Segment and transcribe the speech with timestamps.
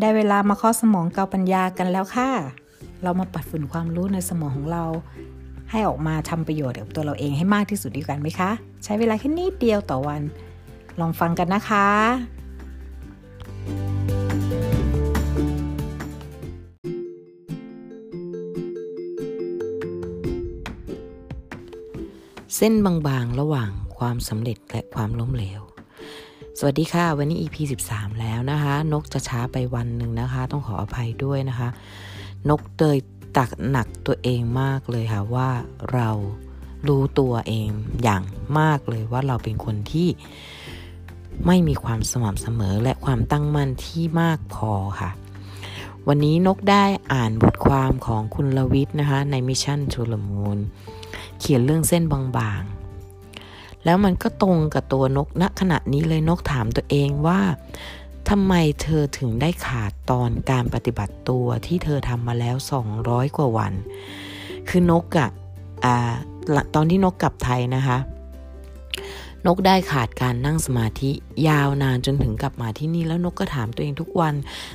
[0.00, 2.30] ได้เวลามาข้อสมองเกาปัญญากันแล้วค่ะ
[3.02, 4.84] เรามาปัดฝุ่นความรู้ในสมองของเรา
[5.70, 8.50] ให้ออกมาทำประโยชน์กับตัวเราเองให้มากที่สุดดีกันไหมคะ
[8.84, 10.22] ใช้เวลาแค่นิดเดียวต่อวัน
[11.00, 11.88] ลองฟังกันนะคะ
[22.56, 25.60] เส้นบางๆ ระหว่างความสำเร็จและความล้มเหลว
[26.58, 27.56] สวัสดีค่ะ วันนี้ EP
[27.88, 31.68] 13 แล้วนะคะ นกจะช้าไปวันหนึ่งนะคะ ต้องขออภัยด้วยนะคะ
[32.48, 32.98] นกเตย
[33.36, 35.48] ตักหนักตัวเองมากเลยค่ะว่า
[35.92, 36.10] เรา
[36.88, 37.68] รู้ตัวเอง
[38.02, 38.22] อย่าง
[38.58, 40.08] มากเลยว่าเราเป็นคนที่
[41.46, 45.10] ไม่มีความสม่ำเสมอและความตั้งมั่นที่มากพอค่ะ
[46.08, 50.58] วันนี้นกได้อ่านบทความของคุณลวิทย์นะคะในมิชชั่นทูลมูล
[51.38, 52.75] เขียนเรื่องเส้นบางๆ
[53.86, 57.40] แล้วมันก็ตรงกับตัวนกณขณะนี้เลยนกถามตัวเองว่า
[58.28, 62.56] ทำไมเธอถึงได้ขาดตอนการปฏิบัติตัวที่เธอทำมาแล้ว
[62.96, 63.72] 200 กว่าวัน
[64.68, 65.28] คือนกอะ
[65.84, 67.98] อะตอนที่นกกลับไทยนะคะ
[69.46, 71.10] นกได้ขาดการนั่งสมาธิ
[71.48, 74.34] ยาวนานจนถึงกลับมาที่นี่แล้วนกก็ถามตัวเองทุกวัน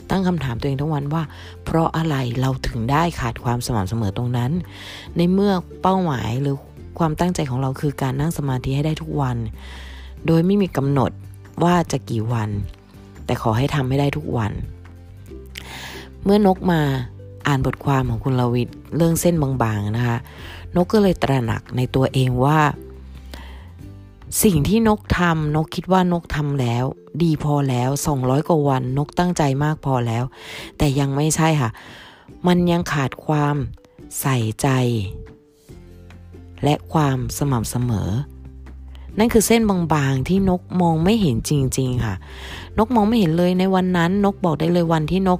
[0.09, 1.23] ตั้งคำถามตัวเองทุกวันว่า
[1.65, 4.51] เพราะอะไรเราถึงได้ขาดความสม่ำเสมอตรงนั้น
[5.17, 6.55] ในเมื่อเป้าหมายหรือ
[6.99, 9.37] ความตั้งใจของเราคือการนั่งสมาธิให้ได้ทุกวัน
[10.27, 11.11] โดยไม่มีกำหนด
[11.63, 12.49] ว่าจะกี่วัน
[13.25, 14.51] แต่ขอให้ทำให้ได้ทุกวัน
[16.23, 16.81] เมื่อนกมา
[17.47, 20.17] อ่านบทความของคุณลวิทเรื่องเส้นบางๆนะคะ
[20.75, 22.59] นกก็เลยตระหนักในตัวเองว่า
[24.43, 26.85] สิ่งที่นกทำนกคิดว่านกทำแล้ว
[27.23, 30.23] ดีพอแล้ว 200 กว่าวัน นกตั้งใจมากพอแล้ว
[30.77, 31.69] แต่ยังไม่ใช่ค่ะ
[32.47, 33.55] มันยังขาดความ
[34.21, 34.67] ใส่ใจ
[36.63, 38.09] และความสม่ำเสมอ
[39.17, 42.15] นั่นคือเส้นบางๆที่นกมองไม่เห็นจริง ๆ ค่ะ
[42.77, 45.39] นกมองไม่เห็นเลยในวันนั้น นกบอกได้เลยวันที่นก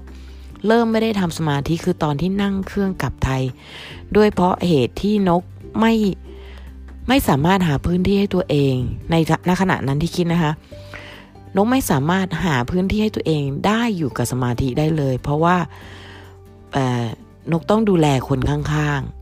[0.68, 3.44] เริ่มไม่ได้ทำสมาธิคือตอนที่นั่งเครื่องกลับไทย
[4.16, 5.44] ด้วยเพราะเหตุที่นก
[5.80, 5.94] ไม่
[7.08, 8.76] ไม่สามารถหาพื้นที่ให้ตัวเอง
[9.12, 9.16] ใน
[9.48, 10.52] ณขณะนั้นที่คิดนะคะ
[11.56, 15.58] นกไม่สามารถหาพื้นที่ให้ตัวเองได้อยู่กับสมาธิได้เลย เพราะว่า
[17.52, 19.21] นกต้องดูแลคนข้างๆ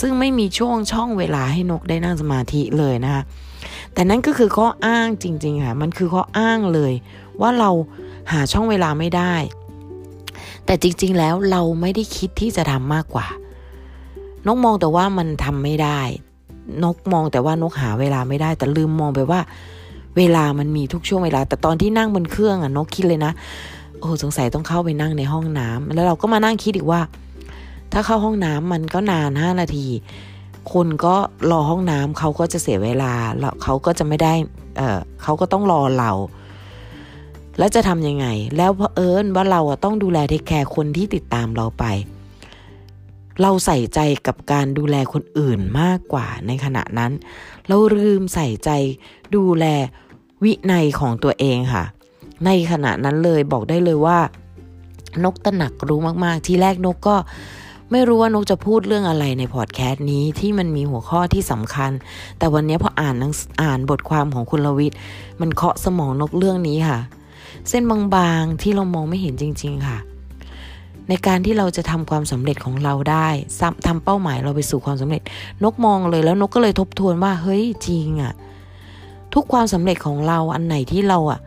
[0.00, 3.22] ซึ่งไม่มีช่วงช่องเวลาให้นกได้นั่งสมาธิเลยนะคะ
[3.92, 6.92] แต่นั่นก็คือข้ออ้างจริง ๆ ค่ะ มันคือข้ออ้างเลย
[7.40, 7.70] ว่าเรา
[8.32, 9.34] หาช่องเวลาไม่ได้
[10.66, 13.26] แต่จริง ๆ แล้วเราไม่ได้คิดที่จะทำมากกว่า
[14.46, 16.00] นกมองแต่ว่ามันทำไม่ได้
[16.84, 19.40] นกมองแต่ว่านกหาเวลาไม่ได้ แต่ลืมมองไปว่า
[20.16, 23.32] เวลามันมีทุกช่วงเวลา แต่ตอนที่นั่งบนเครื่องอะนกคิดเลยนะ
[23.98, 27.00] โอ้สงสัยต้องเข้าไปนั่งในห้องน้ำแล้วเราก็มานั่งคิดอีกว่า
[27.98, 29.86] ถ้าเข้าห้องน้ำมันก็นานห้านาที
[30.72, 31.14] คนก็
[31.50, 34.32] รอห้องน้ำเขาก็จะเสียเวลาแล้วเขาก็จะไม่ได้
[34.76, 36.12] เออเขาก็ต้องรอเรา
[37.58, 38.26] แล้วจะทำยังไง
[38.56, 41.84] แล้วเพอเอิญว่าเราต้องดูแลเทคแคร์คนที่ติดตามเราไป
[43.42, 47.12] เราใส่ใจกับการดูแลคนอื่นมากกว่าในขณะนั้น
[47.66, 48.70] เราลืมใส่ใจ
[49.36, 49.64] ดูแล
[50.44, 51.84] วินัยของตัวเองค่ะ
[52.46, 54.18] ในขณะนั้นเลยบอกได้เลยว่า
[55.24, 57.16] นกตระหนักรู้มาก ๆ ที่แรกนกก็
[57.90, 61.90] ไม่รู้ว่านกจะพูดเรื่องอะไรในพอดแคสต์นี้ที่มันมีหัวข้อที่สำคัญ
[62.38, 63.16] แต่วันนี้พออ่าน
[63.62, 64.98] อ่านบทความของคุณลวิทย์
[65.40, 66.98] มันเคาะสมองนกเรื่องนี้ค่ะ
[67.68, 69.98] เส้นบางๆที่เรามองไม่เห็นจริง ๆ ค่ะ
[71.08, 73.28] ในการที่เราจะทำความสำเร็จของเราได้
[73.86, 75.22] ทำเป้าหมายเราไปสู่ความสำเร็จ
[75.62, 78.32] นกมองเลยแล้วนกก็เลยทบทวนว่าเฮ้ยจริงอะ่ะ
[79.34, 81.40] ทุกความสำเร็จของเราอันไหนที่เราอะ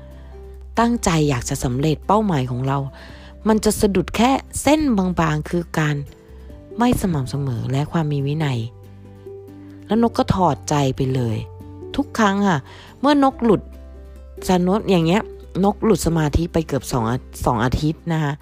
[0.79, 2.77] ตั้งใจอยากจะสำเร็จเป้าหมายของเรา
[3.47, 5.95] มันจะสะดุดแค่เส้นบางๆคือการ
[6.79, 8.59] ไม่สม่ำเสมอและความมีวินัย
[9.85, 11.37] แล้วนกก็ถอดใจไปเลย
[11.95, 12.59] ทุกครั้งค่ะ
[12.99, 13.61] เมื่อนกหลุด
[14.49, 15.21] สนุดอย่างเงี้ย
[15.63, 17.03] นกหลุดสมาธิไปเกือบสอง
[17.45, 18.33] สองอาทิตย์นะคะ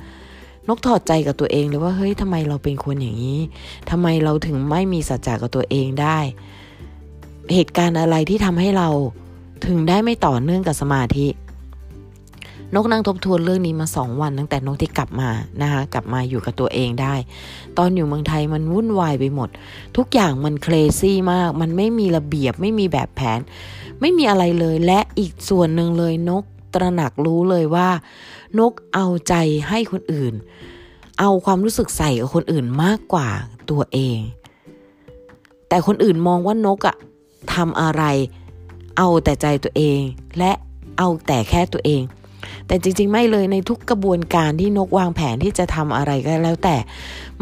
[0.68, 3.40] นกถอดใจกับตัวเองเลยว่าเฮ้ยทำไมเราเป็นคนอย่างนี้
[3.90, 6.20] ทำไมเราถึงไม่มีสัจจะกับตัวเองได้
[7.54, 8.90] เหตุการณ์อะไรที่ทำให้เรา
[9.66, 11.28] ถึงได้ไม่ต่อเนื่องกับสมาธิ
[12.76, 15.30] นกนั่งทบทวนเรื่องนี้มาสองวันตั้งแต่นกที่กลับมา
[15.62, 17.16] นะคะกลับมาอยู่กับตัวเองได้
[17.78, 19.50] ตอนอยู่เมืองไทยมันวุ่นวายไปหมด
[19.98, 23.40] ทุกอย่างมันเคลซี่มาก มันไม่มีระเบียบไม่มีแบบแผน
[24.02, 26.44] ไม่มีอะไรเลยและอีกส่วนหนึ่งเลยนก
[26.74, 27.90] ตระหนักรู้เลยว่า
[28.60, 29.34] นกเอาใจ
[29.70, 30.34] ให้คนอื่น
[31.20, 33.30] เอาความรู้สึกใส่กับคนอื่นมากกว่า
[33.70, 34.20] ตัวเอง
[35.70, 36.96] แต่คนอื่นมองว่านกอะ
[37.54, 38.04] ทำอะไร
[38.98, 40.00] เอาแต่ใจตัวเอง
[40.38, 40.52] และ
[40.98, 42.02] เอาแต่แค่ตัวเอง
[42.68, 46.76] แต่จริง ๆ ไม่เลยในทุกกระบวนการที่นกวางแผนที่จะทำอะไรก็แล้วแต่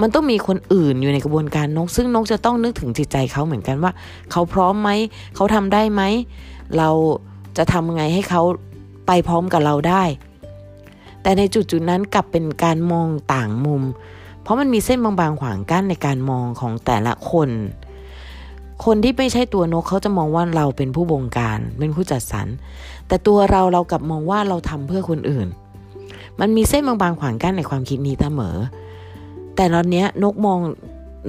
[0.01, 3.91] มันต้องมีคนอื่นอยู่ในกระบวนการนก ซึ่งนกจะต้องนึกถึงจิตใจเขาเหมือนกันว่า
[4.31, 4.89] เขาพร้อมไหม
[5.35, 6.01] เขาทำได้ไหม
[6.77, 6.89] เรา
[7.57, 8.41] จะทำไงให้เขา
[9.07, 10.03] ไปพร้อมกับเราได้
[11.21, 13.83] แต่ในจุดจุดนั้นกลับเป็นการมองต่างมุม
[14.41, 17.49] เพราะมันมีเส้นบางๆขวางกั้นในการมองของแต่ละคน
[18.83, 22.47] คนที่ไม่ใช่ตัวนกเขาจะมองว่าเราเป็นผู้บงการเป็นผู้จัดสรร
[23.07, 25.47] แต่ตัวเราเรากลับมองว่าเราทำเพื่อคนอื่น
[26.39, 28.55] มันมีเส้นบางๆขวางกั้นในความคิดนี้เสมอ
[29.55, 30.59] แต่ตอนนี้นกมอง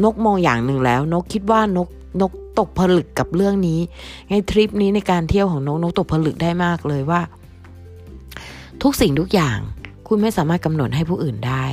[0.05, 1.89] นกมองอย่างหนึ่งแล้ว นกคิดว่านก
[2.21, 3.81] นกตกผลึกกับเรื่องนี้
[4.31, 7.21] ในทริปนี้ในการเที่ยวของนกนกตกผลึกได้มากเลยว่า
[8.83, 9.59] ทุกสิ่งทุกอย่าง
[10.09, 11.65] คุณไม่สามารถกำหนดให้ผู้อื่นได้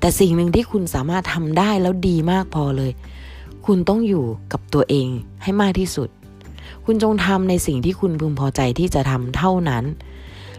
[0.00, 2.90] แต่สิ่งหนึ่งที่คุณสามารถทำได้แล้วดีมากพอเลย
[3.64, 5.08] คุณต้องอยู่กับตัวเอง
[5.42, 6.08] ให้มากที่สุด
[6.84, 9.84] คุณจงทำในสิ่งที่คุณพึงพอใจที่จะทำเท่านั้น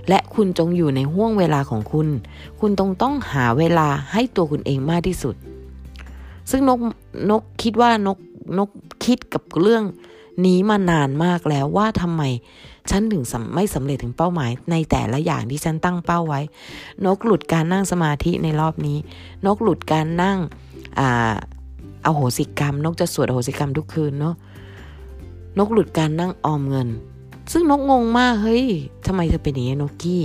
[0.09, 2.07] และคุณจงอยู่ในห่วงเวลาของคุณ
[2.59, 5.35] คุณต้องต้องหาเวลาให้ตัวคุณเองมากที่สุด
[6.49, 6.79] ซึ่งนก
[7.29, 8.17] นกคิดว่านก
[8.57, 8.69] นก
[9.05, 9.83] คิดกับเรื่อง
[10.45, 12.23] นี้มานานมากแล้วว่าทำไม
[12.89, 13.23] ฉันถึง
[13.55, 16.41] ไม่สำเร็จถึงเป้าหมาย ในแต่ละอย่างที่ฉันตั้งเป้าไว้
[17.05, 18.97] นกหลุดการนั่งสมาธิในรอบนี้
[19.45, 20.37] นกหลุดการนั่ง
[22.05, 24.35] อโหสิกรรม นกจะสวดอโหสิกรรมทุกคืนเนาะ
[25.57, 26.87] นกหลุดการนั่งออมเงิน
[27.51, 28.65] ซึ่งนกงงมากเฮ้ย
[29.07, 30.23] ทำไมเธอเป็นอย่างนี้นกกี้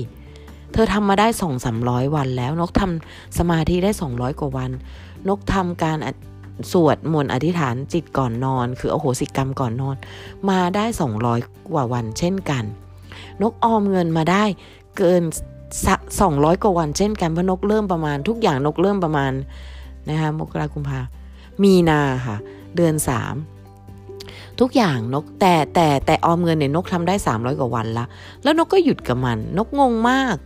[0.73, 4.71] เธอทำมาได้สองสามร้อยวันแล้ว นกทำสมาธิได้สองร้อยกว่าวัน
[5.29, 5.99] นกทำการ
[6.73, 9.97] สวดมนต์อธิษฐานจิตก่อนนอน คือโอโหสิกรรมก่อนนอน
[10.51, 10.85] มาได้
[11.29, 12.65] 200กว่าวันเช่นกัน
[13.43, 14.45] นกออมเงินมาได้
[14.97, 15.23] เกิน
[15.93, 19.33] 200กว่าวันเช่นกันเพราะนกเริ่มประมาณทุกอย่างนกเริ่มประมาณ
[20.09, 21.01] นะคะมกราคุมภา
[21.63, 22.37] มีนาค่ะ
[22.77, 23.35] เดือนสาม
[24.61, 28.05] ทุกอย่างนกแต่แต่แต่ออมเงินเนี่ยนกทำได้ 300 กว่าวันละ
[28.43, 30.37] แล้วนกก็หยุดกับมัน นกงงมาก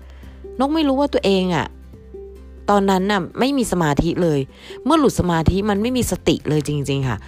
[0.60, 1.66] นกไม่รู้ว่าตัวเองอะ่ะ
[2.70, 4.40] ตอนนั้นน่ะไม่มีสมาธิเลย
[4.84, 7.18] เมื่อหลุดสมาธิมันไม่มีสติเลยจริง ๆ ค่ะ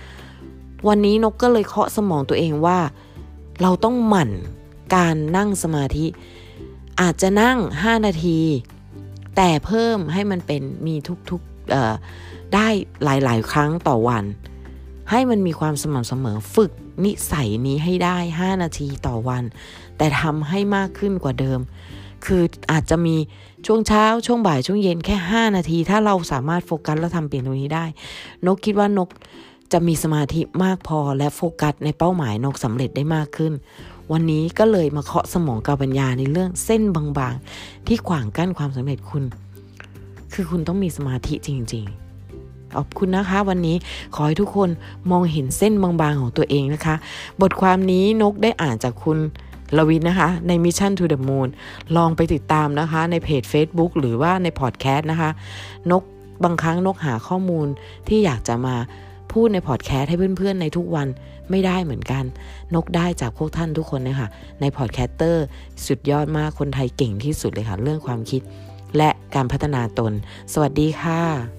[0.89, 2.79] วันนี้นกก็เลยเคาะสมองตัวเองว่า
[3.63, 4.31] เราต้องหมั่น
[4.95, 6.07] การนั่งสมาธิ
[7.01, 8.39] อาจจะนั่ง 5 นาที
[9.37, 10.95] แต่เพิ่มให้มันเป็นมี
[11.31, 12.69] ทุกๆ ได้
[13.05, 14.25] หลาย ๆ ครั้งต่อวัน
[15.11, 16.71] ให้มันมีความสม่ำเสมอฝึก
[17.05, 19.45] นิสัยนี้ให้ได้ 5 นาทีต่อวัน
[19.97, 21.61] แต่ทำให้มากขึ้นกว่าเดิม
[22.27, 23.17] คืออาจจะมี
[23.67, 27.85] ช่วงเช้า ช่วงบ่ายช่วงเย็นแค่ 5 นาที ถ้าเราสามารถโฟกัสและทำเปลี่ยนตรงนี้ได้
[28.47, 29.09] นกคิดว่านก
[29.73, 33.53] จะมีสมาธิมากพอและโฟกัสในเป้าหมายนกสำเร็จได้มากขึ้น
[34.13, 39.25] วันนี้ก็เลยมาเคาะสมองกาปัญญาในเรื่องเส้นบางๆ ที่ขวางกั้นความสำเร็จคุณ
[40.33, 42.06] คือคุณต้องมีสมาธิจริง ๆ
[42.77, 43.77] ขอบคุณนะคะ วันนี้
[44.15, 44.71] ขอให้ทุกคน
[45.11, 46.95] มองเห็นเส้นบางๆของตัวเองนะคะ
[47.41, 49.19] บทความนี้นกได้อ่านจากคุณ
[49.77, 51.49] ลวินนะคะ ใน Mission to the Moon
[51.97, 55.31] ลองไปติดตามนะคะ ในเพจ Facebook หรือว่าในพอดแคสต์นะคะ
[55.91, 56.03] นก
[56.45, 57.67] บางครั้งนกหาข้อมูล
[58.09, 58.77] ที่อยากจะมา
[59.33, 61.09] พูดในพอดแคสต์ให้เพื่อนๆ ในทุกวัน
[61.51, 62.25] ไม่ได้เหมือนกัน
[62.75, 64.29] นกได้จากพวกท่านทุกคนเลยค่ะ
[64.61, 65.45] ในพอดแคสเตอร์
[65.87, 68.43] สุดยอดมากคนไทยเก่งที่สุดเลยค่ะ เรื่องความคิด
[68.97, 70.13] และการพัฒนาตน
[70.53, 71.56] สวัสดีค่ะ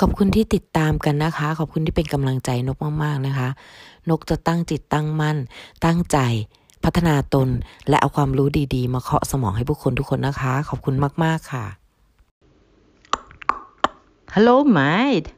[0.00, 3.48] ขอบคุณที่ติดตามกันนะคะ ขอบคุณที่เป็นกำลังใจนกมากๆนะคะ
[4.10, 5.36] นกจะตั้งจิตตั้งมั่น
[5.84, 6.18] ตั้งใจ
[6.84, 7.48] พัฒนาตน
[7.88, 10.94] และเอาความรู้ดีๆ มาเคาะสมองให้ผู้คนทุกคนนะคะ ขอบคุณ
[11.24, 11.66] มากๆค่ะ
[14.34, 15.28] Hello mate